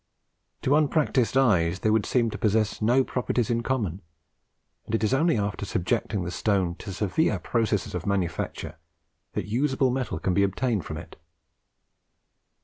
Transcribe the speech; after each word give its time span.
To 0.63 0.75
unpractised 0.75 1.37
eyes 1.37 1.81
they 1.81 1.91
would 1.91 2.07
seem 2.07 2.31
to 2.31 2.37
possess 2.39 2.81
no 2.81 3.03
properties 3.03 3.51
in 3.51 3.61
common, 3.61 4.01
and 4.87 4.95
it 4.95 5.03
is 5.03 5.13
only 5.13 5.37
after 5.37 5.63
subjecting 5.63 6.23
the 6.23 6.31
stone 6.31 6.73
to 6.77 6.91
severe 6.91 7.37
processes 7.37 7.93
of 7.93 8.07
manufacture 8.07 8.79
that 9.33 9.45
usable 9.45 9.91
metal 9.91 10.17
can 10.17 10.33
be 10.33 10.41
obtained 10.41 10.85
from 10.85 10.97
it. 10.97 11.17